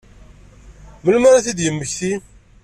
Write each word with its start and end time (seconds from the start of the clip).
Melmi 1.03 1.27
ara 1.29 1.37
ad 1.39 1.43
t-id-yemmekti? 1.45 2.13